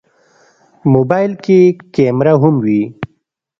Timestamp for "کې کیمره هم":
1.43-2.55